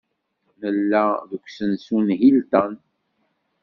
[0.61, 2.73] Nella deg usensu n Hilton.